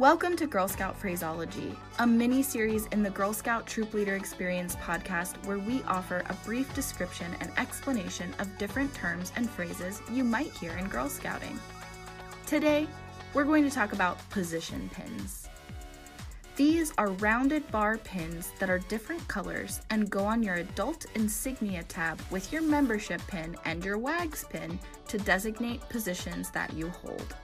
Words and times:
Welcome 0.00 0.34
to 0.38 0.48
Girl 0.48 0.66
Scout 0.66 0.98
Phraseology, 0.98 1.72
a 2.00 2.06
mini 2.06 2.42
series 2.42 2.86
in 2.86 3.04
the 3.04 3.10
Girl 3.10 3.32
Scout 3.32 3.64
Troop 3.64 3.94
Leader 3.94 4.16
Experience 4.16 4.74
podcast 4.74 5.36
where 5.46 5.60
we 5.60 5.84
offer 5.84 6.24
a 6.26 6.34
brief 6.44 6.74
description 6.74 7.32
and 7.38 7.52
explanation 7.58 8.34
of 8.40 8.58
different 8.58 8.92
terms 8.92 9.30
and 9.36 9.48
phrases 9.48 10.02
you 10.10 10.24
might 10.24 10.50
hear 10.50 10.72
in 10.78 10.88
Girl 10.88 11.08
Scouting. 11.08 11.60
Today, 12.44 12.88
we're 13.34 13.44
going 13.44 13.62
to 13.62 13.70
talk 13.70 13.92
about 13.92 14.18
position 14.30 14.90
pins. 14.92 15.48
These 16.56 16.92
are 16.98 17.10
rounded 17.10 17.70
bar 17.70 17.98
pins 17.98 18.50
that 18.58 18.68
are 18.68 18.80
different 18.80 19.26
colors 19.28 19.80
and 19.90 20.10
go 20.10 20.24
on 20.24 20.42
your 20.42 20.56
adult 20.56 21.06
insignia 21.14 21.84
tab 21.84 22.20
with 22.32 22.52
your 22.52 22.62
membership 22.62 23.24
pin 23.28 23.54
and 23.64 23.84
your 23.84 23.98
WAGGGS 23.98 24.50
pin 24.50 24.76
to 25.06 25.18
designate 25.18 25.88
positions 25.88 26.50
that 26.50 26.72
you 26.72 26.88
hold. 26.88 27.36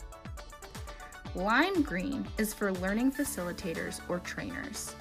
Lime 1.37 1.83
green 1.83 2.27
is 2.39 2.53
for 2.53 2.73
learning 2.73 3.13
facilitators 3.13 4.01
or 4.09 4.19
trainers. 4.19 4.97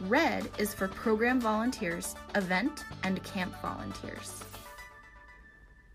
Red 0.00 0.48
is 0.56 0.72
for 0.72 0.88
program 0.88 1.38
volunteers, 1.38 2.14
event, 2.34 2.82
and 3.02 3.22
camp 3.22 3.54
volunteers. 3.60 4.42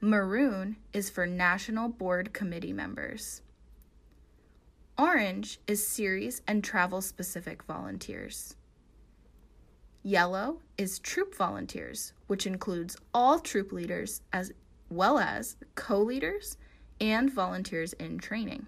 Maroon 0.02 0.76
is 0.94 1.10
for 1.10 1.26
National 1.26 1.90
Board 1.90 2.32
Committee 2.32 2.74
members. 2.74 3.42
Orange 5.00 5.60
is 5.66 5.88
series 5.88 6.44
and 6.48 6.64
travel 6.64 7.02
specific 7.02 7.64
volunteers. 7.64 8.56
Yellow 10.04 10.60
is 10.78 11.00
troop 11.00 11.34
volunteers, 11.34 12.14
which 12.28 12.46
includes 12.46 12.98
all 13.16 13.40
troop 13.40 13.72
leaders 13.72 14.22
as 14.32 14.52
well 14.92 15.18
as 15.18 15.56
co 15.74 16.00
leaders 16.00 16.58
and 17.00 17.32
volunteers 17.32 17.94
in 17.94 18.20
training. 18.20 18.68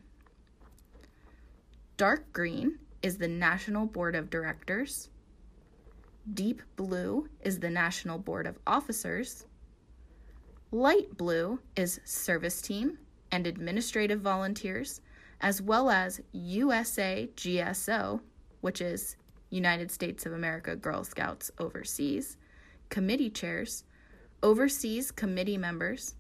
Dark 1.96 2.34
green 2.34 2.80
is 3.04 3.20
the 3.20 3.28
National 3.28 3.86
Board 3.86 4.16
of 4.16 4.32
Directors. 4.32 5.10
Deep 6.34 6.64
blue 6.76 7.30
is 7.42 7.60
the 7.60 7.70
National 7.70 8.18
Board 8.18 8.48
of 8.48 8.58
Officers. 8.66 9.46
Light 10.72 11.16
blue 11.16 11.60
is 11.76 12.00
service 12.04 12.64
team 12.64 12.98
and 13.32 13.46
administrative 13.46 14.22
volunteers, 14.22 15.02
as 15.42 15.62
well 15.62 15.92
as 15.92 16.20
USA 16.32 17.30
GSO, 17.36 18.22
which 18.62 18.82
is 18.82 19.16
United 19.52 19.92
States 19.92 20.26
of 20.26 20.34
America 20.34 20.76
Girl 20.76 21.04
Scouts 21.04 21.52
Overseas, 21.60 22.38
committee 22.90 23.30
chairs, 23.30 23.84
overseas 24.42 25.12
committee 25.12 25.60
members, 25.60 26.16